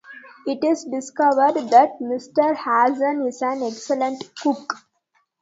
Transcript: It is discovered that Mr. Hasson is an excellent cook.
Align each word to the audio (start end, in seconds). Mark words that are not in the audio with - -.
It 0.47 0.63
is 0.63 0.85
discovered 0.85 1.69
that 1.69 1.99
Mr. 1.99 2.55
Hasson 2.55 3.27
is 3.27 3.39
an 3.43 3.61
excellent 3.61 4.33
cook. 4.35 4.73